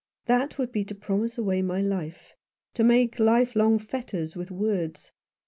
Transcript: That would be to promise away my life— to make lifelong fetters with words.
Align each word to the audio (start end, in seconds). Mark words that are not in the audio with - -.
That 0.25 0.57
would 0.57 0.71
be 0.71 0.83
to 0.85 0.95
promise 0.95 1.37
away 1.37 1.61
my 1.61 1.79
life— 1.79 2.33
to 2.73 2.83
make 2.83 3.19
lifelong 3.19 3.77
fetters 3.77 4.35
with 4.35 4.49
words. 4.49 5.11